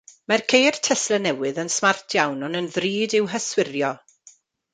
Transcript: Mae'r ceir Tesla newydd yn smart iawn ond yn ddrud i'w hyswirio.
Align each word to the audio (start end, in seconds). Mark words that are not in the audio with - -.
Mae'r 0.31 0.43
ceir 0.53 0.77
Tesla 0.87 1.19
newydd 1.25 1.59
yn 1.63 1.69
smart 1.73 2.15
iawn 2.19 2.49
ond 2.49 2.61
yn 2.61 2.71
ddrud 2.79 3.15
i'w 3.21 3.31
hyswirio. 3.35 3.93